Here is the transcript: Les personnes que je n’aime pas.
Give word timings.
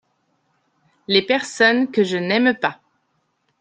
Les 1.07 1.21
personnes 1.21 1.91
que 1.91 2.03
je 2.03 2.17
n’aime 2.17 2.55
pas. 2.55 2.79